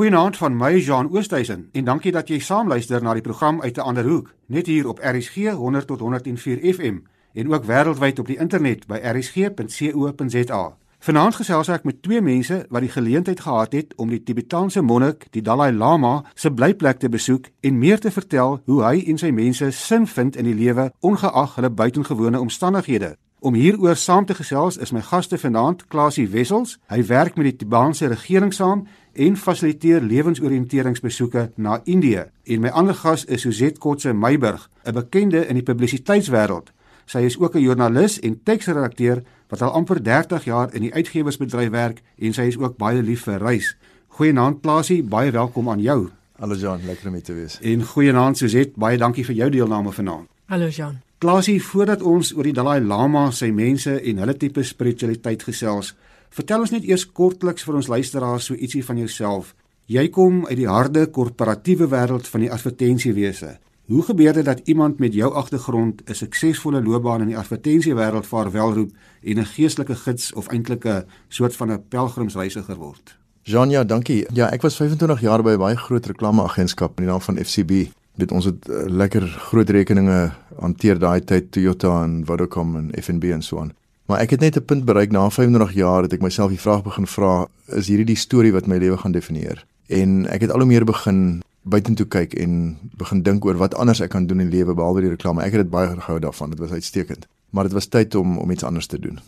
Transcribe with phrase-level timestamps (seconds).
[0.00, 3.80] Goeienaand van my Jean Oosthuizen en dankie dat jy saamluister na die program uit 'n
[3.80, 6.96] ander hoek, net hier op RSG 100 tot 104 FM
[7.32, 10.76] en ook wêreldwyd op die internet by rsg.co.za.
[10.98, 15.26] Vanaand gesels ek met twee mense wat die geleentheid gehad het om die Tibetaanse monnik,
[15.30, 19.30] die Dalai Lama, se blyplek te besoek en meer te vertel hoe hy en sy
[19.30, 23.16] mense sin vind in die lewe ongeag hulle buitengewone omstandighede.
[23.42, 26.74] Om hieroor saam te gesels is my gaste vanaand Klasie Wessels.
[26.92, 28.82] Hy werk met die Tibetaanse regering saam
[29.12, 32.24] en fasiliteer lewensoriënteringsbesoeke na Indië.
[32.44, 36.72] En my ander gas is Suzette Kotse Meiburg, 'n bekende in die publisiteitswêreld.
[37.04, 41.70] Sy is ook 'n joernalis en teksredakteur wat al amper 30 jaar in die uitgewersbedryf
[41.70, 43.76] werk en sy is ook baie lief vir reis.
[44.08, 46.08] Goeienaand Klasie, baie welkom aan jou.
[46.38, 47.58] Hallo Jan, lekker om hier te wees.
[47.60, 50.28] En goeienaand Suzette, baie dankie vir jou deelname vanaand.
[50.44, 51.00] Hallo Jan.
[51.18, 55.90] Klasie, voordat ons oor die Dalai Lama, sy mense en hulle tipe spiritualiteit gesels,
[56.30, 59.54] vertel ons net eers kortliks vir ons luisteraars so ietsie van jouself.
[59.90, 63.58] Jy kom uit die harde korporatiewe wêreld van die advertensiewese.
[63.90, 68.90] Hoe gebeur dit dat iemand met jou agtergrond 'n suksesvolle loopbaan in die advertensiewêreld vaarwelroep
[69.22, 73.18] en 'n geestelike gids of eintlik 'n soort van 'n pelgrimsreisiger word?
[73.42, 74.26] Jania, dankie.
[74.32, 77.90] Ja, ek was 25 jaar by 'n baie groot reklameagentskap in die naam van FCB
[78.20, 83.32] dit ons het uh, lekker groot rekeninge hanteer daai tyd Toyota en Vodacom en FNB
[83.36, 83.72] en so aan.
[84.10, 86.82] Maar ek het net 'n punt bereik na 35 jaar het ek myself die vraag
[86.82, 89.64] begin vra, is hierdie die storie wat my lewe gaan definieer?
[89.86, 94.00] En ek het al hoe meer begin buitentoe kyk en begin dink oor wat anders
[94.00, 95.42] ek kan doen in die lewe behalwe die reklame.
[95.42, 96.50] Ek het dit baie gehou daarvan.
[96.50, 97.26] Dit was uitstekend.
[97.50, 99.18] Maar dit was tyd om om iets anders te doen.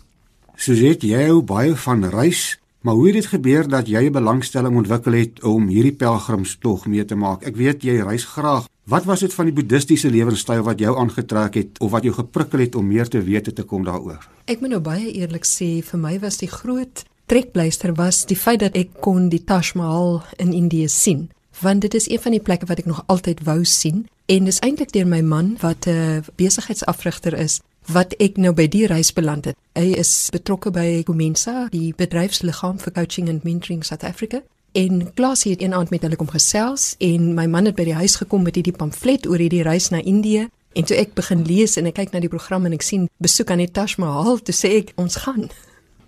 [0.56, 4.76] Suzette, jy hou baie van reis, maar hoe het dit gebeur dat jy 'n belangstelling
[4.76, 7.42] ontwikkel het om hierdie pelgrimstog mee te maak?
[7.42, 8.66] Ek weet jy reis graag.
[8.92, 12.60] Wat was dit van die boeddhistiese lewenstyl wat jou aangetrek het of wat jou geprikkel
[12.60, 14.26] het om meer te weet te kom daaroor?
[14.44, 17.00] Ek moet nou baie eerlik sê, vir my was die groot
[17.32, 21.30] trekpleister was die feit dat ek kon die Taj Mahal in Indië sien,
[21.64, 24.60] want dit is een van die plekke wat ek nog altyd wou sien en dis
[24.60, 29.44] eintlik deur my man wat 'n besigheidsafrigter is wat ek nou by die reis beland
[29.44, 29.56] het.
[29.72, 34.42] Hy is betrokke by Comensa, die bedryfsliggaam vir coaching and mentoring South Africa
[34.72, 37.96] En Klaas het een aand met hulle kom gesels en my man het by die
[37.96, 41.76] huis gekom met hierdie pamflet oor hierdie reis na Indië en toe ek begin lees
[41.76, 44.54] en ek kyk na die program en ek sien besoek aan die Taj Mahal toe
[44.56, 45.50] sê ek ons gaan.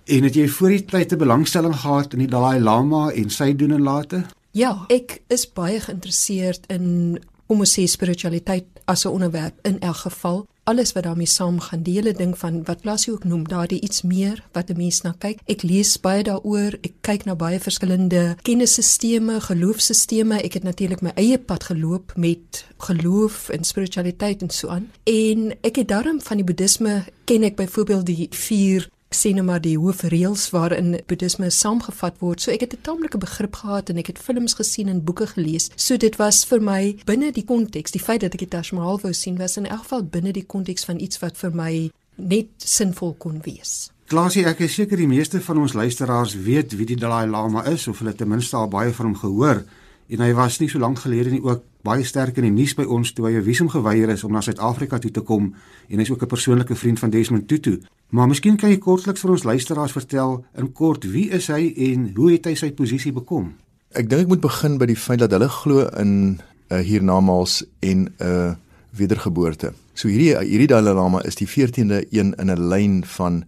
[0.09, 3.53] En het jy voor die tyd 'n belangstelling gehad in die Dalai Lama en sy
[3.53, 4.25] doen en late?
[4.53, 9.97] Ja, ek is baie geïnteresseerd in kom ons sê spiritualiteit as 'n onderwerp in elk
[9.97, 14.03] geval alles wat daarmee saamgaan die hele ding van wat Plasie ook noem daardie iets
[14.03, 15.39] meer wat 'n mens na kyk.
[15.45, 21.13] Ek lees baie daaroor ek kyk na baie verskillende kennisstelsels geloofsstelsels ek het natuurlik my
[21.15, 24.91] eie pad geloop met geloof en spiritualiteit en so aan.
[25.05, 29.63] En ek het daarom van die boeddhisme ken ek byvoorbeeld die vier sê net maar
[29.63, 32.41] die hoofreëls waarin boeddhisme saamgevat word.
[32.41, 35.71] So ek het 'n taamlike begrip gehad en ek het films gesien en boeke gelees.
[35.77, 39.01] So dit was vir my binne die konteks, die feit dat ek die Taj Mahal
[39.01, 42.49] wou sien was in elk geval binne die konteks van iets wat vir my net
[42.59, 43.91] sinvol kon wees.
[44.07, 47.89] Klaasie, ek is seker die meeste van ons luisteraars weet wie die Dalai Lama is
[47.89, 49.65] of hulle ten minste al baie van hom gehoor
[50.09, 52.85] en hy was nie so lank gelede nie ook baie sterk in die nuus by
[52.85, 55.55] ons toe hy 'n visum geweier is om na Suid-Afrika toe te kom
[55.89, 57.81] en hy's ook 'n persoonlike vriend van Desmond Tutu.
[58.09, 62.11] Maar miskien kan jy kortliks vir ons luisteraars vertel in kort wie is hy en
[62.17, 63.55] hoe het hy sy posisie bekom?
[63.95, 67.65] Ek dink ek moet begin by die feit dat hulle glo in 'n uh, hiernamaals
[67.81, 68.55] en 'n uh,
[68.91, 69.73] wedergeboorte.
[69.95, 73.45] So hierdie hierdie Dalai Lama is die 14de een in 'n lyn van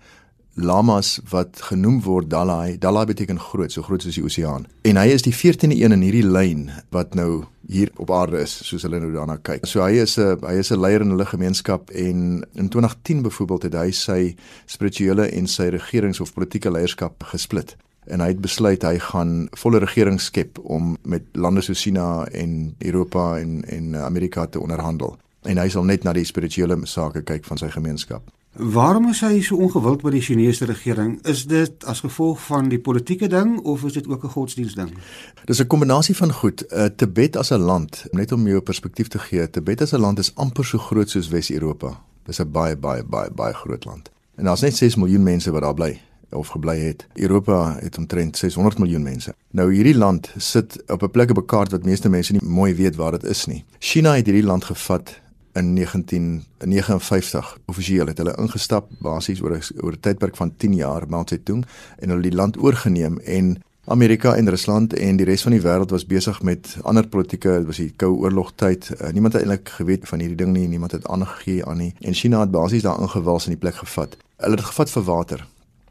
[0.56, 2.78] lamas wat genoem word Dalai.
[2.80, 4.66] Dalai beteken groot, so groot soos die oseaan.
[4.88, 8.54] En hy is die 14de een in hierdie lyn wat nou hier op aarde is,
[8.64, 9.66] soos hulle nou daarna kyk.
[9.66, 13.62] So hy is 'n hy is 'n leier in hulle gemeenskap en in 2010 byvoorbeeld
[13.62, 14.36] het hy sy
[14.66, 19.78] spirituele en sy regerings of politieke leierskap gesplit en hy het besluit hy gaan volle
[19.82, 25.16] regering skep om met lande soos China en Europa en en Amerika te onderhandel.
[25.42, 28.30] En hy sal net na die spirituele sake kyk van sy gemeenskap.
[28.58, 31.18] Waarom is hy so ongewild by die Chinese regering?
[31.28, 34.90] Is dit as gevolg van die politieke ding of is dit ook 'n godsdienstding?
[35.44, 36.64] Dis 'n kombinasie van goed.
[36.72, 40.18] Uh, Tibet as 'n land, net om jou perspektief te gee, Tibet as 'n land
[40.18, 42.00] is amper so groot soos Wes-Europa.
[42.24, 44.10] Dis 'n baie baie baie baie groot land.
[44.34, 46.00] En daar's net 6 miljoen mense wat daar bly
[46.30, 47.06] of gebly het.
[47.14, 49.34] Europa het omtrent 600 miljoen mense.
[49.50, 52.74] Nou hierdie land sit op 'n plek op 'n kaart wat meeste mense nie mooi
[52.74, 53.64] weet waar dit is nie.
[53.78, 55.20] China het hierdie land gevat
[55.56, 61.08] in 1959 offisieel het hulle ingestap basies oor 'n oor 'n tydperk van 10 jaar
[61.08, 61.64] Mao Zedong
[61.98, 65.90] en hulle die land oorgeneem en Amerika en Rusland en die res van die wêreld
[65.90, 69.68] was besig met ander politieke dit was die koue oorlog tyd uh, niemand het eintlik
[69.68, 73.00] geweet van hierdie ding nie niemand het aangegee aan nie en China het basies daar
[73.00, 74.16] ingewils in die plek gevat.
[74.36, 75.46] Hulle het gevat vir water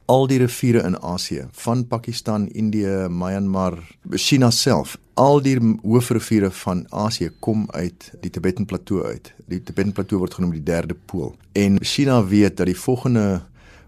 [0.05, 3.79] al die riviere in Asië, van Pakistan, Indië, Myanmar,
[4.11, 9.31] China self, al die hoofriviere van Asië kom uit die Tibetan Plateau uit.
[9.49, 11.33] Die Tibetan Plateau word genoem die derde pool.
[11.53, 13.41] En China weet dat die volgende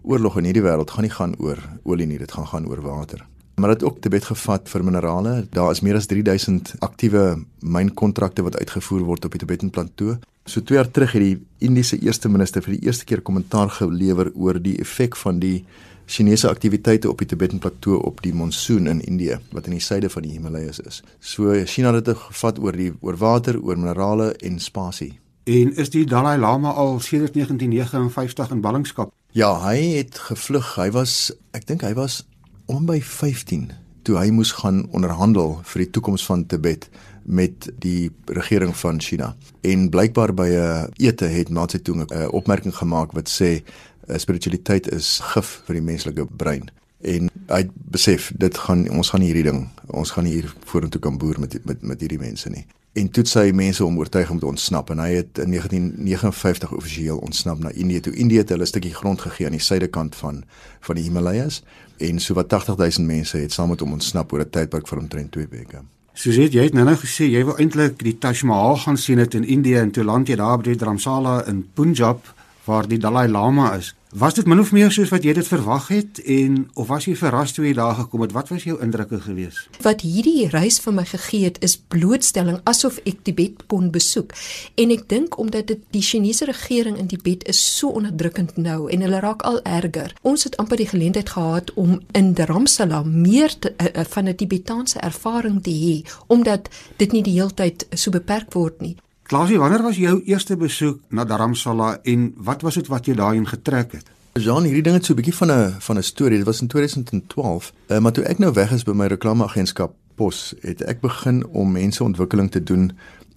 [0.07, 3.25] oorlog in hierdie wêreld gaan nie gaan oor olie nie, dit gaan gaan oor water.
[3.57, 5.47] Maar dit ook Tibet gevat vir minerale.
[5.49, 10.19] Daar is meer as 3000 aktiewe mynkontrakte wat uitgevoer word op die Tibetan Plateau.
[10.45, 14.31] So 2 jaar terug het die Indiese eerste minister vir die eerste keer kommentaar gelewer
[14.35, 15.65] oor die effek van die
[16.07, 20.09] Chinese aktiwiteite op die Tibetan Plateau op die monsoon in Indië wat in die suide
[20.09, 21.01] van die Himalajas is.
[21.19, 25.17] So China het dit gevat oor die oor water, oor minerale en spasie.
[25.43, 29.11] En is die Dalai Lama al sedert 1959 in ballingskap?
[29.35, 30.75] Ja, hy het gevlug.
[30.79, 32.23] Hy was ek dink hy was
[32.71, 33.69] om by 15
[34.07, 36.87] toe hy moes gaan onderhandel vir die toekoms van Tibet
[37.27, 39.33] met die regering van China.
[39.67, 43.63] En blykbaar by 'n ete het Mao Zedong 'n opmerking gemaak wat sê
[44.07, 46.69] Eh, spiritualiteit is gif vir die menslike brein.
[47.03, 47.61] En hy
[47.91, 51.81] besef dit gaan ons gaan hierdie ding ons gaan hier vorentoe kan boer met met
[51.81, 52.63] met hierdie mense nie.
[52.97, 57.19] En toe sy mense om oortuig om te ontsnap en hy het in 1959 offisieel
[57.19, 58.13] ontsnap na Indië toe.
[58.15, 60.43] Indië het hulle 'n stukkie grond gegee aan die suidekant van
[60.79, 61.63] van die Himalajas
[61.97, 65.31] en so wat 80000 mense het saam met hom ontsnap oor 'n tydperk van omtrent
[65.31, 65.83] 2 weke.
[66.13, 69.33] Suzette, jy het nou nou gesê jy wil eintlik die Taj Mahal gaan sien dit
[69.33, 73.75] in Indië en toe land jy daar by Dharamsala in Punjab waar die Dalai Lama
[73.75, 73.96] is.
[74.15, 77.15] Was dit min of meer soos wat jy dit verwag het en of was jy
[77.19, 78.31] verras toe jy daar gekom het?
[78.31, 79.57] Wat was jou indrukke gewees?
[79.83, 84.31] Wat hierdie reis vir my gegee het is blootstelling asof ek Tibet kon besoek.
[84.79, 89.03] En ek dink omdat dit die Chinese regering in Tibet is so onderdrukkend nou en
[89.03, 90.15] hulle raak al erger.
[90.23, 95.03] Ons het amper die geleentheid gehad om in Dharamsala meer te, uh, van 'n Tibetaanse
[95.03, 98.95] ervaring te hê omdat dit nie die heeltyd so beperk word nie.
[99.27, 103.47] Klasie, wanneer was jou eerste besoek na Dharamsala en wat was dit wat jou daarin
[103.47, 104.05] getrek het?
[104.39, 106.37] Jean, hierdie ding het so 'n bietjie van 'n van 'n storie.
[106.37, 107.73] Dit was in 2012.
[107.87, 111.45] Uh, eh, maar toe ek nou weg is by my reklameagentskap Pos, het ek begin
[111.45, 112.91] om mense ontwikkeling te doen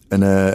[0.09, 0.53] in 'n uh,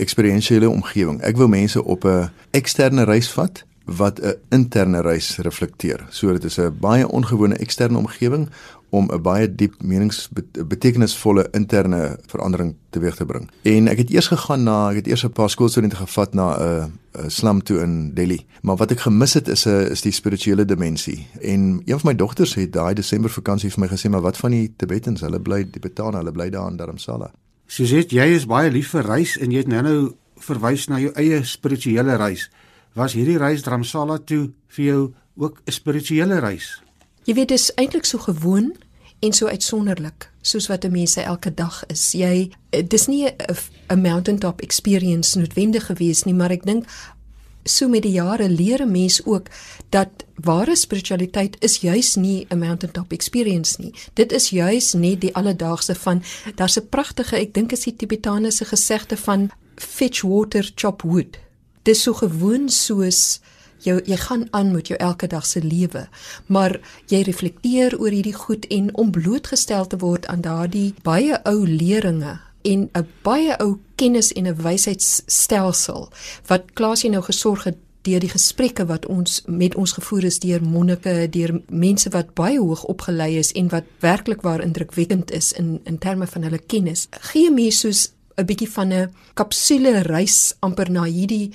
[0.00, 1.20] eksperiensiële omgewing.
[1.20, 6.06] Ek wou mense op 'n eksterne reis vat wat 'n interne reis reflekteer.
[6.10, 8.48] So dit is 'n baie ongewone eksterne omgewing
[8.96, 13.50] om 'n baie diep meningsbetekenisvolle interne verandering teweeg te bring.
[13.62, 16.92] En ek het eers gegaan na ek het eers 'n paar skoolstudente gevat na 'n
[17.18, 18.46] uh, slum toe in Delhi.
[18.62, 21.26] Maar wat ek gemis het is 'n is die spirituele dimensie.
[21.40, 24.50] En een van my dogters het daai Desember vakansie vir my gesê, "Maar wat van
[24.50, 25.20] die Tibetans?
[25.20, 27.30] Hulle bly die Tibetane, hulle bly daar in Dharamsala."
[27.66, 31.44] Suzette, jy is baie lief vir reis en jy het nou-nou verwys na jou eie
[31.44, 32.50] spirituele reis.
[32.94, 36.82] Was hierdie reis Dharamsala toe vir jou ook 'n spirituele reis?
[37.26, 38.76] Jy weet dis eintlik so gewoon
[39.18, 42.12] en so uitsonderlik soos wat 'n mens elke dag is.
[42.12, 42.50] Jy
[42.88, 43.28] dis nie
[43.88, 46.86] 'n mountaintop experience noodwendig gewees nie, maar ek dink
[47.64, 49.48] so met die jare leer 'n mens ook
[49.88, 53.94] dat ware spiritualiteit is juis nie 'n mountaintop experience nie.
[54.12, 56.22] Dit is juis net die alledaagse van
[56.54, 61.38] daar's 'n pragtige, ek dink is die Tibetanese gesegde van fetch water chop wood.
[61.82, 63.40] Dis so gewoon soos
[63.84, 66.08] jou jy gaan aan met jou elke dag se lewe
[66.46, 71.66] maar jy reflekteer oor hierdie goed en om blootgestel te word aan daardie baie ou
[71.66, 76.08] leringe en 'n baie ou kennis en 'n wysheidstelsel
[76.46, 80.62] wat Klaasie nou gesorg het deur die gesprekke wat ons met ons gevoer is deur
[80.62, 85.80] monnike deur mense wat baie hoog opgelei is en wat werklik waar indrukwekkend is in
[85.84, 90.90] in terme van hulle kennis gee mense soos 'n bietjie van 'n kapsule reis amper
[90.90, 91.52] na hierdie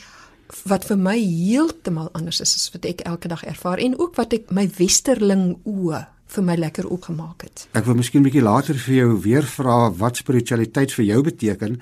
[0.67, 4.33] wat vir my heeltemal anders is as wat ek elke dag ervaar en ook wat
[4.33, 7.67] ek my westerling oë vir my lekker opgemaak het.
[7.75, 11.81] Ek wil miskien 'n bietjie later vir jou weer vra wat spiritualiteit vir jou beteken,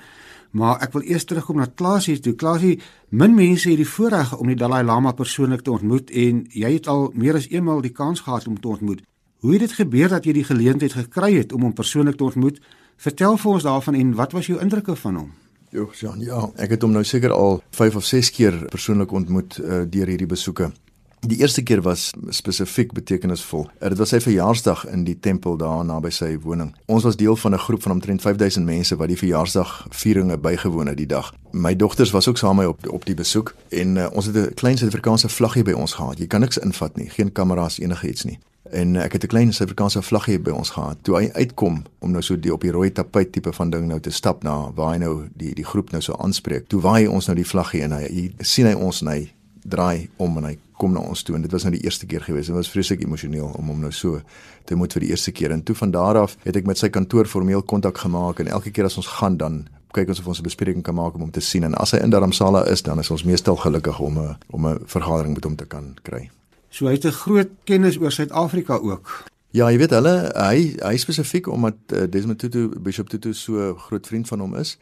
[0.50, 2.34] maar ek wil eers terugkom na Klasie toe.
[2.34, 6.72] Klasie, min mense het die voorreg om die Dalai Lama persoonlik te ontmoet en jy
[6.72, 9.02] het al meer as eenmal die kans gehad om te ontmoet.
[9.40, 12.60] Hoe het dit gebeur dat jy die geleentheid gekry het om hom persoonlik te ontmoet?
[12.96, 15.30] Vertel vir ons daarvan en wat was jou indrukke van hom?
[15.70, 19.58] Jo, Jean, ja, ek het hom nou seker al 5 of 6 keer persoonlik ontmoet
[19.62, 20.72] uh, deur hierdie besoeke.
[21.20, 23.68] Die eerste keer was spesifiek betekenisvol.
[23.78, 26.72] Uh, dit was sy verjaarsdag in die tempel daar naby sy woning.
[26.90, 30.98] Ons was deel van 'n groep van omtrent 5000 mense wat die verjaarsdagvieringe bygewoon het
[30.98, 31.30] die dag.
[31.52, 34.36] My dogters was ook saam met my op op die besoek en uh, ons het
[34.36, 36.18] 'n klein Suid-Afrikaanse vlaggie by ons gehad.
[36.18, 38.38] Jy kan niks invat nie, geen kameras enige iets nie
[38.72, 40.96] en ek het 'n klein Suid-Afrikaanse vlaggie by ons gehad.
[41.02, 44.00] Toe hy uitkom om nou so die op die rooi tapuit tipe van ding nou
[44.00, 46.68] te stap na waar hy nou die die groep nou so aanspreek.
[46.68, 50.08] Toe waai ons nou die vlaggie en hy, hy sien hy ons en hy draai
[50.16, 52.46] om en hy kom na ons toe en dit was nou die eerste keer gewees.
[52.46, 54.20] Dit was vreeslik emosioneel om hom nou so
[54.64, 55.52] te moet vir die eerste keer.
[55.52, 58.70] En toe van daar af het ek met sy kantoor formeel kontak gemaak en elke
[58.70, 61.30] keer as ons gaan dan kyk ons of ons 'n bespreking kan maak om hom
[61.30, 64.36] te sien en as hy in Dharamsala is dan is ons meestal gelukkig om 'n
[64.50, 66.30] om 'n vergadering met hom te kan kry.
[66.70, 69.30] So hy het 'n groot kennis oor Suid-Afrika ook.
[69.50, 74.06] Ja, jy weet hulle hy hy spesifiek omdat uh, Desmond Tutu Bishop Tutu so groot
[74.06, 74.76] vriend van hom is.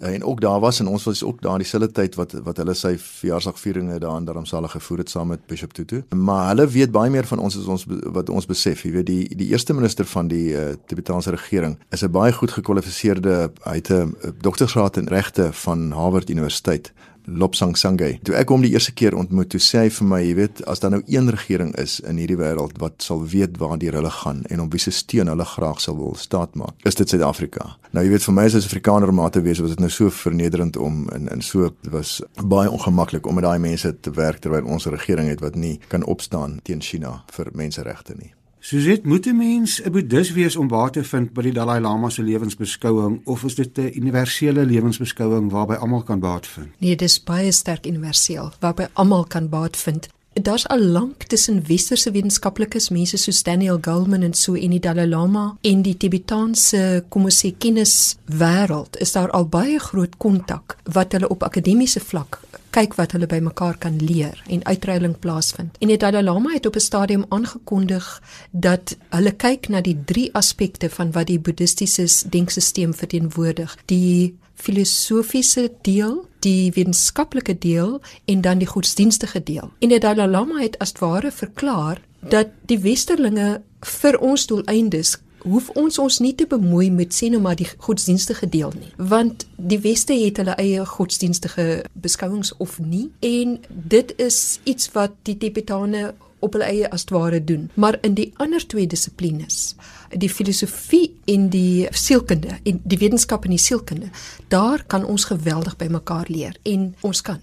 [0.00, 2.74] Uh, en ook daar was en ons was ook daar dieselfde tyd wat wat hulle
[2.74, 6.00] sy verjaarsdagvieringe daar in Darmsala gevoer het saam met Bishop Tutu.
[6.16, 7.84] Maar hulle weet baie meer van ons as ons
[8.16, 8.86] wat ons besef.
[8.88, 12.56] Jy weet die die eerste minister van die uh, Tibetaanse regering is 'n baie goed
[12.56, 16.92] gekwalifiseerde hy het 'n doktorsgraad in regte van Harvard Universiteit.
[17.26, 18.18] Lobsang Sangay.
[18.22, 20.82] Toe ek hom die eerste keer ontmoet, toe sê hy vir my, jy weet, as
[20.82, 24.60] daar nou een regering is in hierdie wêreld wat sal weet waartoe hulle gaan en
[24.60, 27.74] om wie se steun hulle graag sal wil staatmaak, is dit Suid-Afrika.
[27.96, 30.10] Nou jy weet vir my as 'n Afrikaner om te wees, was dit nou so
[30.10, 34.64] vernederend om in in so was baie ongemaklik om met daai mense te werk terwyl
[34.64, 38.34] ons 'n regering het wat nie kan opstaan teen China vir menseregte nie.
[38.64, 42.08] Suzet, moet 'n mens 'n boeddhis wees om baat te vind by die Dalai Lama
[42.08, 46.68] se lewensbeskouing of is dit 'n universele lewensbeskouing waarby almal kan baat vind?
[46.78, 50.08] Nee, dit is baie sterk universeel waarby almal kan baat vind.
[50.34, 55.06] Daar's al lank tussen westerse wetenskaplikes, mense soos Daniel Goleman en so en die Dalai
[55.06, 60.76] Lama en die Tibetaanse kom ons sê kennis wêreld, is daar al baie groot kontak
[60.90, 62.40] wat hulle op akademiese vlak
[62.74, 65.76] kyk wat hulle by mekaar kan leer en uitruiling plaasvind.
[65.78, 70.30] En die Dalai Lama het op 'n stadium aangekondig dat hulle kyk na die drie
[70.34, 78.58] aspekte van wat die boeddhistiese denkstelsel verteenwoordig: die filosofiese deel, die wetenskaplike deel en dan
[78.58, 79.70] die godsdienstige deel.
[79.78, 85.68] En die Dalai Lama het as ware verklaar dat die westerlinge vir ons doeleindes hoef
[85.76, 89.80] ons ons nie te bemoei met sê nou maar die godsdienstige deel nie want die
[89.84, 91.66] weste het hulle eie godsdienstige
[92.06, 97.40] beskouings of nie en dit is iets wat die tibetane op hulle eie as ware
[97.44, 99.74] doen maar in die ander twee dissiplines
[100.12, 104.12] die filosofie en die sielkunde en die wetenskap en die sielkunde
[104.54, 107.42] daar kan ons geweldig by mekaar leer en ons kan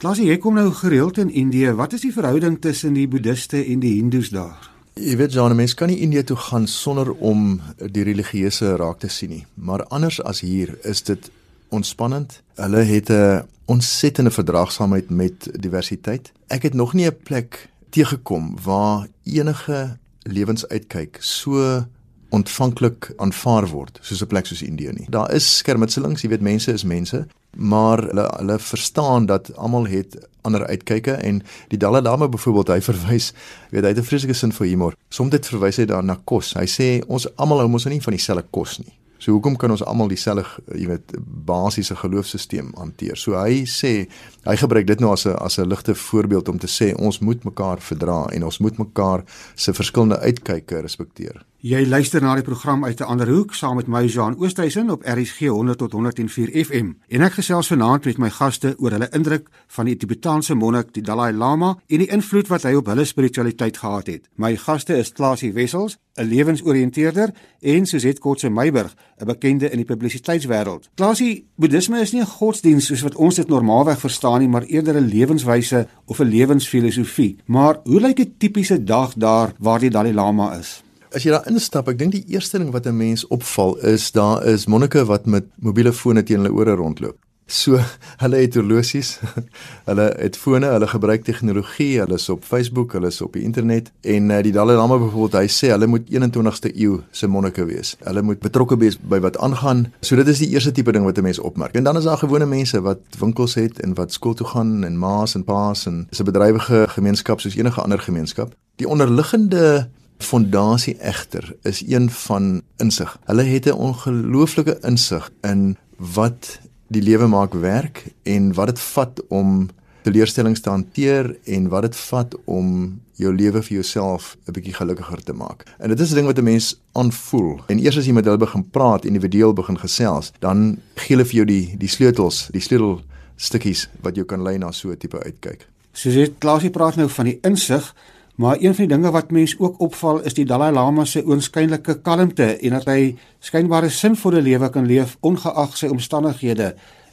[0.00, 3.82] Klasie jy kom nou gereeld in Indië wat is die verhouding tussen die boeddiste en
[3.84, 8.02] die hindoes daar Jy weet Jean, mens kan nie Indië toe gaan sonder om die
[8.04, 9.44] religieuse raak te sien nie.
[9.54, 11.30] Maar anders as hier is dit
[11.70, 12.42] ontspannend.
[12.58, 16.32] Hulle het 'n ontsettende verdraagsaamheid met diversiteit.
[16.46, 21.84] Ek het nog nie 'n plek teëgekom waar enige lewensuitkyk so
[22.30, 25.06] ontvanklik aanvaar word soos 'n plek soos Indië nie.
[25.10, 30.28] Daar is skermutselings, jy weet mense is mense, maar hulle hulle verstaan dat almal het
[30.42, 33.32] ander uitkyke en die Dalai Lama byvoorbeeld hy verwys
[33.70, 34.94] weet hy het 'n vreeslike sin vir humor.
[35.08, 36.54] Soms dit verwys hy dan na kos.
[36.54, 38.99] Hy sê ons almal hou mos nie van dieselfde kos nie.
[39.20, 41.12] So hoekom kan ons almal dieselfde, jy weet,
[41.46, 43.18] basiese geloofsisteem hanteer?
[43.20, 44.08] So hy sê
[44.48, 47.44] hy gebruik dit nou as 'n as 'n ligte voorbeeld om te sê ons moet
[47.44, 49.24] mekaar verdra en ons moet mekaar
[49.54, 51.44] se verskillende uitkyke respekteer.
[51.60, 55.02] Jy luister na die program uit 'n ander hoek saam met my Jean Oosthuizen op
[55.04, 56.92] RSG 100 tot 104 FM.
[57.08, 61.02] En ek gesels vanaand met my gaste oor hulle indruk van die Tibetaanse monnik, die
[61.02, 64.28] Dalai Lama en die invloed wat hy op hulle spiritualiteit gehad het.
[64.34, 69.84] My gaste is Klasie Wessels, 'n lewensoriënteerder, en Suzet Kotse Meiburg, 'n bekende in die
[69.84, 70.88] publisiteitswêreld.
[70.94, 74.96] Klasie, Boeddhisme is nie 'n godsdiens soos wat ons dit normaalweg verstaan nie, maar eerder
[74.96, 77.36] 'n lewenswyse of 'n lewensfilosofie.
[77.46, 80.82] Maar hoe lyk 'n tipiese dag daar waar die Dalai Lama is?
[81.12, 84.46] As jy daar instap, ek dink die eerste ding wat 'n mens opval is daar
[84.46, 87.16] is monnike wat met mobiele fone teen hulle ore rondloop.
[87.50, 87.80] So,
[88.22, 89.16] hulle het horlosies.
[89.88, 93.90] hulle het fone, hulle gebruik tegnologie, hulle is op Facebook, hulle is op die internet
[94.06, 97.96] en uh, die Dalai Lama byvoorbeeld, hy sê hulle moet 21ste eeu se monnike wees.
[98.06, 99.88] Hulle moet betrokke wees by wat aangaan.
[100.06, 101.74] So dit is die eerste tipe ding wat 'n mens opmerk.
[101.74, 104.96] En dan is daar gewone mense wat winkels het en wat skool toe gaan en
[104.96, 108.54] ma's en pa's en 'n bedrywige gemeenskap soos enige ander gemeenskap.
[108.76, 113.18] Die onderliggende fondasie egter is een van insig.
[113.24, 119.22] Hulle het 'n ongelooflike insig in wat die lewe maak werk en wat dit vat
[119.28, 119.68] om
[120.02, 125.22] teleurstellings te hanteer en wat dit vat om jou lewe vir jouself 'n bietjie gelukkiger
[125.22, 125.64] te maak.
[125.78, 127.60] En dit is 'n ding wat 'n mens aanvoel.
[127.68, 131.34] En eers as jy met hulle begin praat, individueel begin gesels, dan gee hulle vir
[131.34, 133.02] jou die die sleutels, die sleutel
[133.36, 135.66] stukkies wat jou kan lei na so 'n tipe uitkyk.
[135.92, 137.94] Soos jy Klasie praat nou van die insig
[138.40, 141.98] Maar een van die dinge wat mense ook opval is die Dalai Lama se oënskynlike
[142.00, 143.10] kalmte en dat hy
[143.44, 146.70] skynbare sinvolle lewe kan leef ongeag sy omstandighede.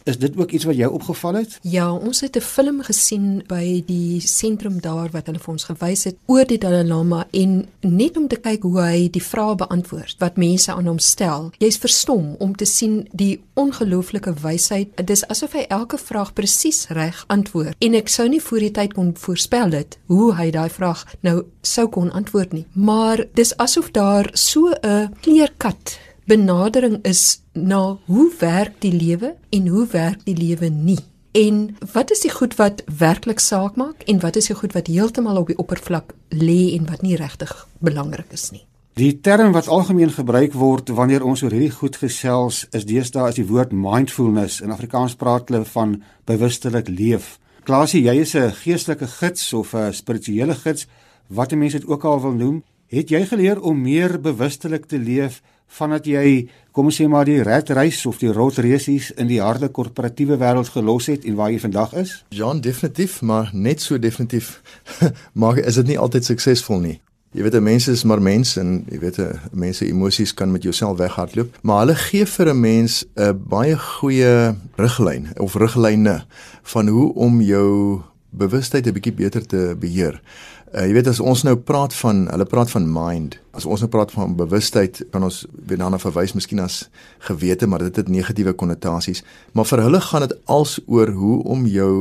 [0.07, 1.59] Is dit ook iets wat jou opgeval het?
[1.61, 6.03] Ja, ons het 'n film gesien by die sentrum daar wat hulle vir ons gewys
[6.03, 10.15] het oor die Dalai Lama en net om te kyk hoe hy die vrae beantwoord
[10.19, 11.51] wat mense aan hom stel.
[11.57, 14.87] Jy's verstom om te sien die ongelooflike wysheid.
[14.95, 17.75] Dit is asof hy elke vraag presies reg antwoord.
[17.79, 21.43] En ek sou nie voor die tyd kon voorspel dit hoe hy daai vraag nou
[21.61, 22.65] sou kon antwoord nie.
[22.71, 29.67] Maar dis asof daar so 'n kleerkat benadering is na hoe werk die lewe en
[29.67, 30.99] hoe werk die lewe nie.
[31.31, 34.91] En wat is die goed wat werklik saak maak en wat is die goed wat
[34.91, 38.65] heeltemal op die oppervlak lê en wat nie regtig belangrik is nie?
[38.97, 43.37] Die term wat algemeen gebruik word wanneer ons oor hierdie goed gesels, is deesdae as
[43.37, 44.59] die woord mindfulness.
[44.65, 47.37] In Afrikaans praat hulle van bewustelik leef.
[47.63, 50.87] Klasie, jy is 'n geestelike gids of 'n spirituele gids,
[51.27, 52.63] wat 'n mens dit ook al wil noem.
[52.87, 57.41] Het jy geleer om meer bewustelik te leef vandat jy kom ons sê maar die
[57.43, 61.51] red race of die rot resies in die harde korporatiewe wêreld gelos het en waar
[61.51, 62.23] jy vandag is?
[62.29, 64.61] Ja, definitief, maar net so definitief
[65.39, 66.99] maar is dit nie altyd suksesvol nie.
[67.35, 69.17] Jy weet, mense is maar mense en jy weet,
[69.51, 74.55] mense emosies kan met jouself weghardloop, maar hulle gee vir 'n mens 'n baie goeie
[74.77, 76.23] riglyn of riglyne
[76.63, 80.21] van hoe om jou bewustheid 'n bietjie beter te beheer.
[80.67, 83.37] Uh, jy weet as ons nou praat van hulle praat van mind.
[83.55, 86.89] As ons nou praat van bewustheid, kan ons weer daarna verwys miskien as
[87.29, 89.23] gewete, maar dit het negatiewe konnotasies.
[89.55, 91.93] Maar vir hulle gaan dit als oor hoe om jou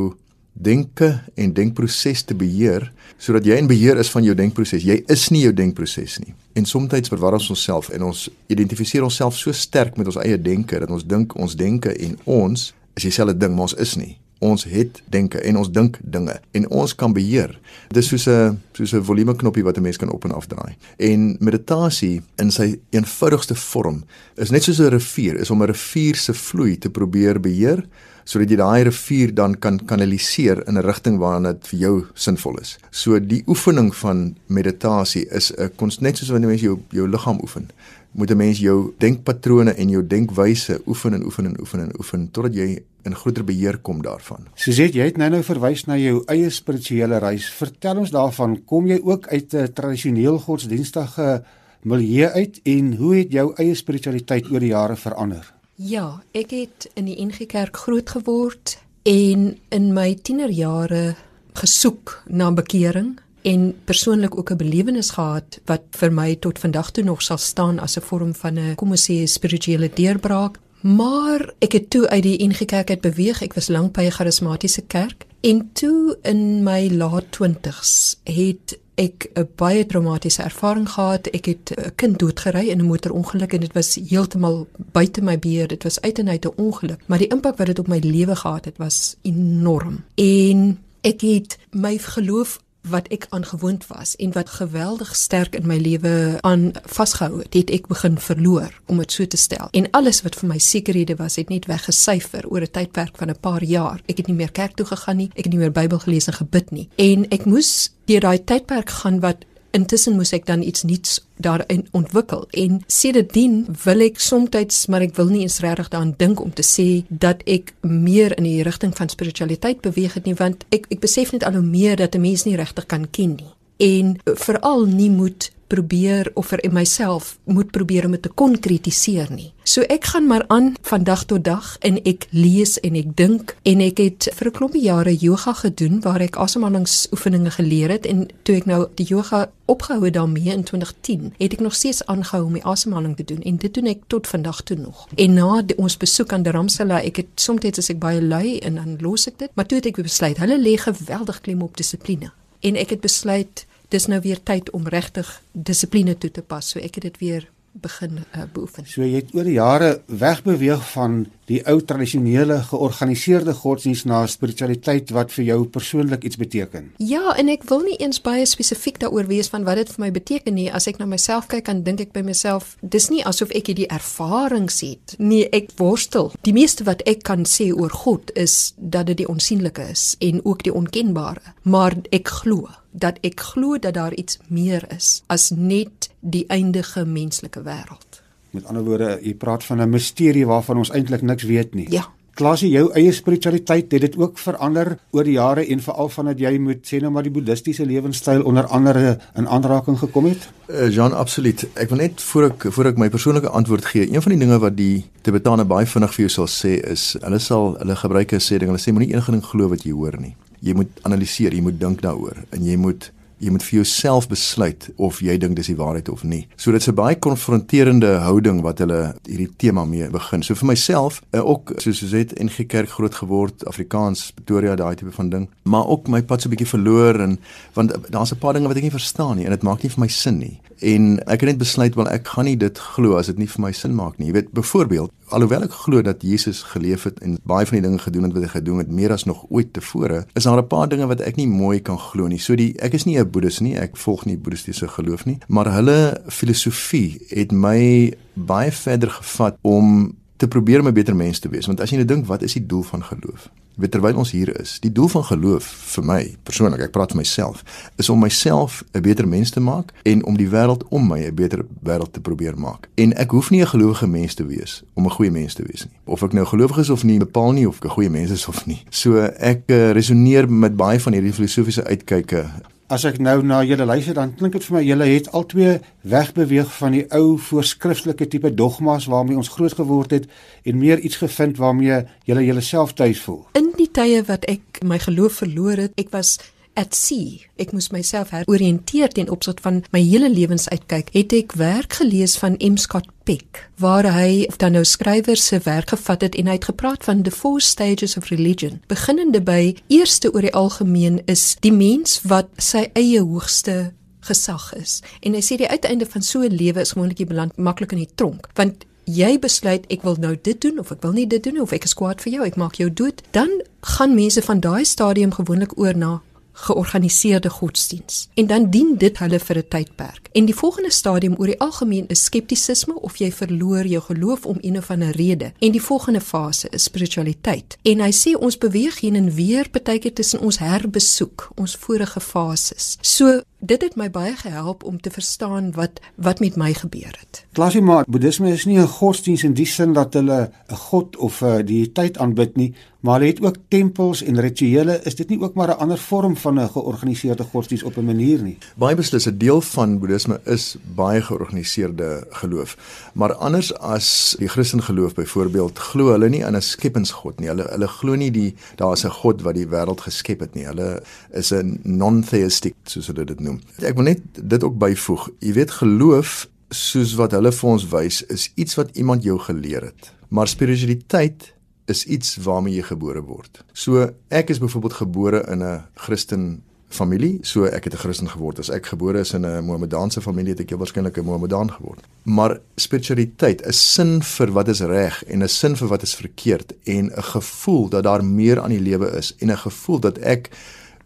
[0.56, 2.88] denke en denkproses te beheer
[3.20, 4.82] sodat jy in beheer is van jou denkproses.
[4.82, 6.34] Jy is nie jou denkproses nie.
[6.58, 10.80] En soms verwar ons onsself en ons identifiseer onsself so sterk met ons eie denke
[10.80, 14.64] dat ons dink ons denke en ons is dieselfde ding, maar ons is nie ons
[14.64, 17.54] het denke en ons dink dinge en ons kan beheer.
[17.88, 20.46] Dit is soos 'n soos 'n volume knoppie wat 'n mens kan op en af
[20.46, 20.76] draai.
[20.98, 24.04] En meditasie in sy eenvoudigste vorm
[24.36, 27.84] is net soos 'n rivier, is om 'n rivier se vloei te probeer beheer
[28.26, 32.58] sodat jy daai rivier dan kan kanaliseer in 'n rigting waarna dit vir jou sinvol
[32.58, 32.78] is.
[32.90, 37.70] So die oefening van meditasie is 'n net soos wanneer jy jou jou liggaam oefen
[38.16, 42.30] moet 'n mens jou denkpatrone en jou denkwyse oefen en oefen en oefen en oefen
[42.30, 44.46] totdat jy in groter beheer kom daarvan.
[44.54, 47.50] Suzet, jy het nou-nou verwys na jou eie spirituele reis.
[47.50, 51.44] Vertel ons daarvan, kom jy ook uit 'n tradisioneel godsdienstige
[51.82, 55.54] milieu uit en hoe het jou eie spiritualiteit oor die jare verander?
[55.74, 61.14] Ja, ek het in die NG Kerk groot geword en in my tienerjare
[61.52, 67.04] gesoek na bekering en persoonlik ook 'n belewenis gehad wat vir my tot vandag toe
[67.04, 70.58] nog sal staan as 'n vorm van 'n kom ons sê spirituele deurbraak.
[70.80, 73.42] Maar ek het toe uit die NG Kerk uit beweeg.
[73.42, 79.30] Ek was lank by 'n charismatiese kerk en toe in my laat 20's het ek
[79.34, 81.26] 'n baie traumatiese ervaring gehad.
[81.26, 85.66] Ek het 'n kind doodgery in 'n motorongeluk en dit was heeltemal buite my beheer.
[85.66, 88.36] Dit was uit en uit 'n ongeluk, maar die impak wat dit op my lewe
[88.36, 90.04] gehad het was enorm.
[90.14, 95.76] En ek het my geloof wat ek aangewoond was en wat geweldig sterk in my
[95.76, 99.68] lewe aan vasgehou het, het ek begin verloor om dit so te stel.
[99.70, 103.40] En alles wat vir my sekerhede was, het net weggesyfer oor 'n tydperk van 'n
[103.40, 104.00] paar jaar.
[104.06, 106.32] Ek het nie meer kerk toe gegaan nie, ek het nie meer Bybel gelees en
[106.32, 106.88] gebid nie.
[106.96, 109.44] En ek moes deur daai tydperk gaan wat
[109.76, 112.46] intussen moes ek dan iets nuuts daarin ontwikkel.
[112.50, 116.64] En sedertdien wil ek soms maar ek wil nie eens regtig daaraan dink om te
[116.64, 121.02] sê dat ek meer in die rigting van spiritualiteit beweeg het nie want ek ek
[121.04, 123.52] besef net al hoe meer dat 'n mens nie regtig kan ken nie.
[123.76, 129.52] En veral nie moet probeer of vir myself moet probeer om dit te konkretiseer nie.
[129.66, 133.56] So ek gaan maar aan van dag tot dag en ek lees en ek dink
[133.66, 138.28] en ek het vir 'n klompie jare yoga gedoen waar ek asemhalingsoefeninge geleer het en
[138.42, 142.52] toe ek nou die yoga opgehou daarmee in 2010, het ek nog steeds aangehou om
[142.52, 145.06] die asemhaling te doen en dit doen ek tot vandag toe nog.
[145.14, 148.74] En na die, ons besoek aan Dharamsala, ek het soms as ek baie lui en
[148.74, 152.30] dan los ek dit, maar toe het ek besluit, hulle lê geweldig klem op dissipline.
[152.60, 156.72] En ek het besluit dis nou weer tyd om regtig dissipline toe te pas.
[156.72, 157.48] So ek het dit weer
[157.80, 158.86] begin uh, beoefen.
[158.88, 165.12] So jy het oor die jare wegbeweeg van die ou tradisionele georganiseerde godsdienst na spiritualiteit
[165.14, 166.88] wat vir jou persoonlik iets beteken.
[166.98, 170.10] Ja, en ek wil nie eens baie spesifiek daaroor wees van wat dit vir my
[170.14, 170.66] beteken nie.
[170.72, 173.90] As ek na myself kyk, dan dink ek by myself, dis nie asof ek hierdie
[173.92, 175.44] ervarings het nie.
[175.54, 176.32] Ek worstel.
[176.46, 179.54] Die meeste wat ek kan sê oor God is dat dit die onsigbare
[179.92, 181.54] is en ook die onkenbare.
[181.62, 187.04] Maar ek glo dat ek glo dat daar iets meer is as net die eindige
[187.04, 188.22] menslike wêreld.
[188.56, 191.90] Met ander woorde, jy praat van 'n misterie waarvan ons eintlik niks weet nie.
[191.90, 192.08] Ja.
[192.36, 196.58] Klasie, jou eie spiritualiteit het dit ook verander oor die jare en veral vandat jy
[196.58, 200.48] moet sê nou maar die boeddhistiese lewenstyl onder andere in aanraking gekom het?
[200.68, 201.68] Uh, Jean, absoluut.
[201.74, 204.58] Ek wil net voor ek voor ek my persoonlike antwoord gee, een van die dinge
[204.58, 208.40] wat die Tibetane baie vinnig vir jou sal sê is, hulle sal hulle gebruik 'n
[208.40, 211.54] sê ding, hulle sê moenie enige ding glo wat jy hoor nie jy moet analiseer,
[211.54, 215.58] jy moet dink daaroor en jy moet jy moet vir jouself besluit of jy dink
[215.58, 216.46] dis die waarheid of nie.
[216.56, 220.42] So dit's 'n baie konfronterende houding wat hulle hierdie tema mee begin.
[220.42, 224.96] So vir myself, uh, ook soos jy het in gekerk groot geword, Afrikaans, Pretoria, daai
[224.96, 227.38] tipe van ding, maar ook my pad so 'n bietjie verloor en
[227.74, 230.00] want daar's 'n paar dinge wat ek nie verstaan nie en dit maak nie vir
[230.00, 230.60] my sin nie.
[230.80, 233.60] En ek het net besluit wel ek gaan nie dit glo as dit nie vir
[233.60, 234.26] my sin maak nie.
[234.26, 237.98] Jy weet, byvoorbeeld, alhoewel ek glo dat Jesus geleef het en baie van die dinge
[237.98, 240.88] gedoen het wat hy gedoen het meer as nog ooit tevore, is daar 'n paar
[240.88, 242.38] dinge wat ek nie mooi kan glo nie.
[242.38, 245.72] So die ek is nie 'n boeddhis nie, ek volg nie boeddhistiese geloof nie, maar
[245.72, 251.48] hulle filosofie het my baie verder gevat om te probeer om 'n beter mens te
[251.48, 251.66] wees.
[251.66, 253.50] Want as jy nou dink, wat is die doel van geloof?
[253.76, 257.20] Weet terwyl ons hier is, die doel van geloof vir my persoonlik, ek praat vir
[257.20, 257.60] myself,
[258.00, 261.34] is om myself 'n beter mens te maak en om die wêreld om my 'n
[261.34, 262.88] beter wêreld te probeer maak.
[262.94, 265.84] En ek hoef nie 'n gelowige mens te wees om 'n goeie mens te wees
[265.84, 265.98] nie.
[266.04, 268.48] Of ek nou gelowig is of nie, bepaal nie of ek 'n goeie mens is
[268.48, 268.82] of nie.
[268.88, 272.50] So ek uh, resoneer met baie van hierdie filosofiese uitkyke
[272.86, 275.72] As ek nou na julle luister dan klink dit vir my julle het al twee
[276.06, 280.28] wegbeweeg van die ou voorskriftelike tipe dogmas waarmee ons groot geword het
[280.62, 283.42] en meer iets gevind waarmee julle julleself tuis voel.
[283.58, 286.36] In die tye wat ek my geloof verloor het, ek was
[286.76, 287.40] at sea.
[287.56, 291.10] Ek moes myself heroriënteer ten opsigte van my hele lewensuitkyk.
[291.16, 295.58] Het ek werk gelees van M Scott Peck waar hy of dan nou skrywers se
[295.64, 298.80] werk gevat het en hy het gepraat van the four stages of religion.
[298.92, 303.92] Beginnende by eerste oor die algemeen is die mens wat sy eie hoogste
[304.26, 305.00] gesag is.
[305.22, 308.04] En hy sê die uiteinde van so 'n lewe is gewoonlik jy beland maklik in
[308.04, 311.42] die tronk, want jy besluit ek wil nou dit doen of ek wil nie dit
[311.42, 313.48] doen of ek is kwaad vir jou, ek maak jou dood, dan
[313.80, 316.20] gaan mense van daai stadium gewoonlik oor na
[316.58, 318.28] georganiseerde godsdiens.
[318.34, 320.28] En dan dien dit hulle vir 'n tydperk.
[320.32, 324.56] En die volgende stadium oor die algemeen is skeptisisme of jy verloor jou geloof om
[324.60, 325.52] een of ander rede.
[325.58, 327.78] En die volgende fase is spiritualiteit.
[327.82, 332.96] En hy sê ons beweeg heen en weer partykeer tussen ons herbesoek ons vorige fases.
[333.00, 337.44] So dit het my baie gehelp om te verstaan wat wat met my gebeur het.
[337.52, 341.42] Klasie maar boeddhisme is nie 'n godsdiens in die sin dat hulle 'n god of
[341.42, 345.00] 'n deiteit aanbid nie, maar hulle het ook tempels en rituele.
[345.02, 348.42] Is dit nie ook maar 'n ander vorm van 'n georganiseerde godsdiens op 'n manier
[348.42, 348.58] nie?
[348.76, 352.76] Baie beslis 'n deel van boeddhisme is baie georganiseerde geloof.
[353.14, 357.48] Maar anders as die Christen geloof byvoorbeeld, glo hulle nie in 'n skeppingsgod nie.
[357.48, 360.64] Hulle hulle glo nie die daar's 'n god wat die wêreld geskep het nie.
[360.64, 363.55] Hulle is 'n non-theistic soos hulle dit noem.
[363.82, 365.28] Ek wil net dit ook byvoeg.
[365.38, 369.82] Jy weet geloof soos wat hulle vir ons wys is iets wat iemand jou geleer
[369.82, 370.12] het.
[370.28, 371.52] Maar spiritualiteit
[371.86, 373.64] is iets waarmee jy gebore word.
[373.72, 378.58] So ek is byvoorbeeld gebore in 'n Christen familie, so ek het 'n Christen geword.
[378.58, 382.00] As ek gebore is in 'n Mohammedaanse familie, het ek heel waarskynlik 'n Mohammedaan geword.
[382.22, 386.74] Maar spiritualiteit, 'n sin vir wat is reg en 'n sin vir wat is verkeerd
[386.84, 390.50] en 'n gevoel dat daar meer aan die lewe is en 'n gevoel dat ek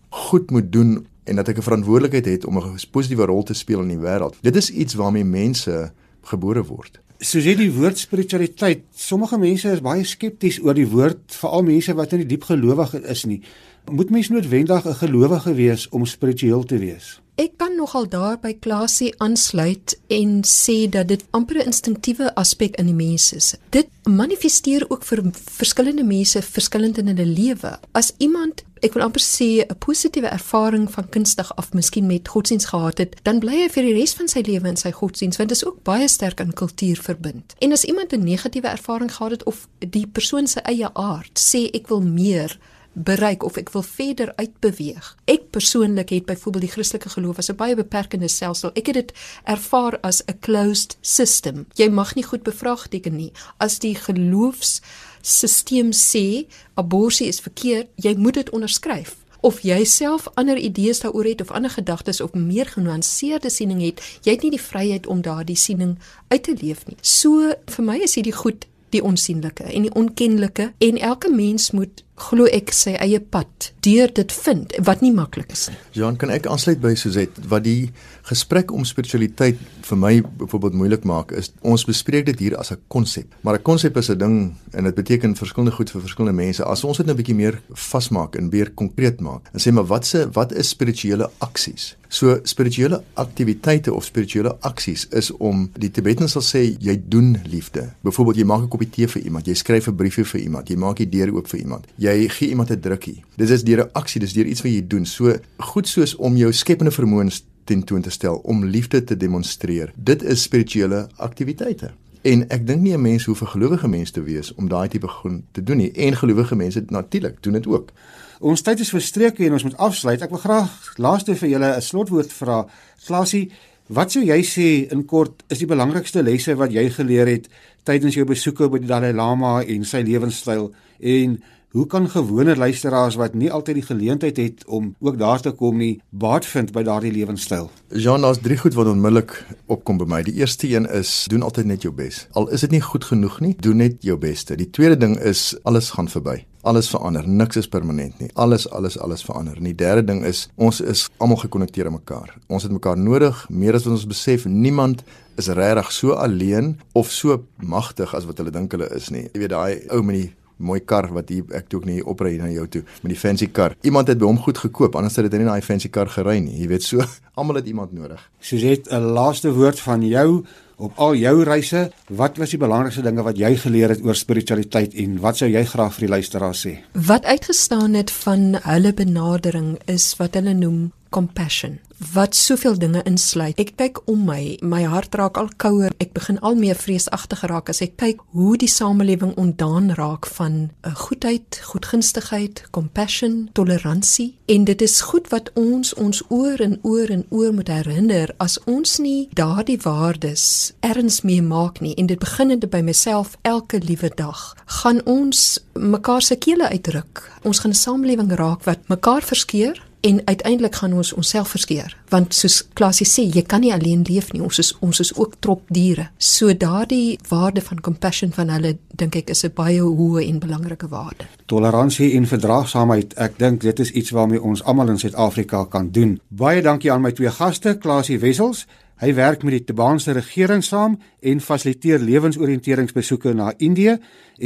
[0.08, 3.80] goed moet doen en dat ek 'n verantwoordelikheid het om 'n positiewe rol te speel
[3.80, 4.36] in die wêreld.
[4.40, 7.00] Dit is iets waarmee mense gebore word.
[7.18, 11.94] Soos jy die woord spiritualiteit, sommige mense is baie skepties oor die woord, veral mense
[11.94, 13.42] wat nie diep gelowig is nie.
[13.90, 17.20] Moet mens noodwendig 'n gelowige wees om spiritueel te wees?
[17.34, 22.76] Ek kan nogal daar by Klasie aansluit en sê dat dit amper 'n instinktiewe aspek
[22.76, 23.54] in die mens is.
[23.68, 27.78] Dit manifesteer ook vir verskillende mense verskillend in hulle lewe.
[27.92, 32.64] As iemand ek wil amper sê 'n positiewe ervaring van kunstig af miskien met godsdiens
[32.64, 35.48] gehad het, dan bly hy vir die res van sy lewe in sy godsdiens want
[35.48, 37.54] dit is ook baie sterk aan kultuur verbind.
[37.58, 41.70] En as iemand 'n negatiewe ervaring gehad het of die persoon se eie aard sê
[41.72, 42.58] ek wil meer
[42.92, 45.16] bereik of ek wil verder uitbeweeg.
[45.24, 48.70] Ek persoonlik het byvoorbeeld die Christelike geloof as 'n baie beperkende stelsel.
[48.74, 49.12] Ek het dit
[49.44, 51.66] ervaar as 'n closed system.
[51.74, 53.32] Jy mag nie goed bevraagteken nie.
[53.56, 54.80] As die geloofs
[55.22, 61.24] stelsel sê abortus is verkeerd, jy moet dit onderskryf of jy self ander idees daaroor
[61.24, 65.22] het of ander gedagtes of meer genuanceerde siening het, jy het nie die vryheid om
[65.24, 65.98] daardie siening
[66.28, 66.96] uit te leef nie.
[67.00, 72.02] So vir my is hierdie goed die onsigbare en die onkenlike en elke mens moet
[72.20, 75.78] glo ek sy eie pad deur dit vind wat nie maklik is nie.
[75.96, 77.90] Jean, kan ek aansluit by Suzet wat die
[78.28, 82.78] gesprek om spiritualiteit vir my byvoorbeeld moeilik maak is ons bespreek dit hier as 'n
[82.88, 83.26] konsep.
[83.42, 84.36] Maar 'n konsep is 'n ding
[84.72, 86.64] en dit beteken verskillende goed vir verskillende mense.
[86.64, 89.86] As ons dit nou 'n bietjie meer vasmaak en weer konkreet maak en sê maar
[89.86, 91.96] wat se wat is spirituele aksies?
[92.12, 97.84] So spirituele aktiwiteite of spirituele aksies is om die Tibetans sal sê jy doen liefde.
[98.02, 100.76] Byvoorbeeld jy maak 'n koppie tee vir iemand, jy skryf 'n briefie vir iemand, jy
[100.76, 101.86] maak die deur oop vir iemand.
[101.96, 103.24] Jy gee iemand 'n drukkie.
[103.36, 105.06] Dit is deur 'n aksie, dis deur iets wat jy doen.
[105.06, 109.92] So goed soos om jou skepende vermoëns tentoon te stel, om liefde te demonstreer.
[109.96, 111.90] Dit is spirituele aktiwiteite.
[112.22, 115.08] En ek dink nie 'n mens hoef 'n gelowige mens te wees om daai tipe
[115.08, 115.92] groen te doen nie.
[115.92, 117.92] En gelowige mense natuurlik doen dit ook.
[118.40, 120.22] Ons tyd is verstreek en ons moet afsluit.
[120.22, 122.66] Ek wil graag laaste vir julle 'n slotwoord vra.
[123.06, 123.50] Klasie,
[123.86, 127.48] wat sou jy sê in kort is die belangrikste lesse wat jy geleer het
[127.82, 130.70] tydens jou besoeke by die Dalai Lama en sy lewenstyl
[131.00, 135.50] en Hoe kan gewone luisteraars wat nie altyd die geleentheid het om ook daar te
[135.54, 137.68] kom nie, baat vind by daardie lewenstyl?
[137.94, 139.36] Jean, daar's drie goed wat onmiddellik
[139.70, 140.18] opkom by my.
[140.26, 142.24] Die eerste een is doen altyd net jou bes.
[142.34, 144.56] Al is dit nie goed genoeg nie, doen net jou beste.
[144.58, 146.40] Die tweede ding is alles gaan verby.
[146.66, 147.28] Alles verander.
[147.28, 148.32] Niks is permanent nie.
[148.34, 149.62] Alles alles alles verander.
[149.62, 152.34] En die derde ding is ons is almal gekonnekteer aan mekaar.
[152.50, 154.44] Ons het mekaar nodig meer as wat ons besef.
[154.50, 155.06] Niemand
[155.38, 159.28] is regtig so alleen of so magtig as wat hulle dink hulle is nie.
[159.30, 160.28] Jy weet daai ou met die
[160.60, 163.50] mooi kar wat hier ek toe ook nie opry na jou toe met die fancy
[163.50, 163.76] kar.
[163.82, 166.60] Iemand het by hom goed gekoop, anders het hy nie daai fancy kar gery nie.
[166.60, 167.04] Jy weet so,
[167.38, 168.20] almal het iemand nodig.
[168.40, 170.44] Suzette, 'n laaste woord van jou
[170.80, 171.90] op al jou reise.
[172.08, 175.64] Wat was die belangrikste dinge wat jy geleer het oor spiritualiteit en wat sou jy
[175.64, 176.78] graag vir die luisteraars sê?
[176.92, 181.78] Wat uitgestaan het van hulle benadering is wat hulle noem compassion
[182.12, 183.58] wat soveel dinge insluit.
[183.60, 185.92] Ek kyk om my, my hart raak al kouer.
[186.00, 190.52] Ek begin al meer vreesagtig raak as ek kyk hoe die samelewing ontdaan raak van
[190.52, 194.38] 'n uh, goedheid, goedgunstigheid, compassion, toleransie.
[194.48, 198.58] En dit is goed wat ons ons oor en oor en oor moet herinner as
[198.64, 204.10] ons nie daardie waardes erns mee maak nie en dit beginnende by myself elke liewe
[204.14, 207.30] dag, gaan ons mekaar se kele uitdruk.
[207.42, 212.34] Ons gaan 'n samelewing raak wat mekaar verskeur en uiteindelik gaan ons onsself verskeer want
[212.34, 214.42] soos Klasie sê jy kan nie alleen leef nie.
[214.42, 219.16] Ons is ons is ook trop diere so daardie waarde van compassion van hulle dink
[219.16, 221.24] ek is 'n baie hoë en belangrike waarde.
[221.46, 223.14] Toleransie en verdraagsaamheid.
[223.14, 226.20] Ek dink dit is iets waarmee ons almal in Suid-Afrika kan doen.
[226.28, 228.66] Baie dankie aan my twee gaste Klasie Wessels
[229.00, 233.94] Hy werk met die Tebaanse regering saam en fasiliteer lewensoriënteringsbesoeke na Indië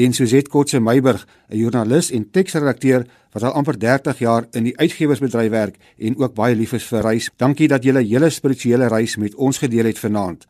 [0.05, 4.79] en Suzette Kotse Meiburg, 'n joernalis en teksredakteur wat al amper 30 jaar in die
[4.79, 7.31] uitgewersbedryf werk en ook baie lief is vir reis.
[7.37, 10.47] Dankie dat jy julle hele spirituele reis met ons gedeel het vanaand.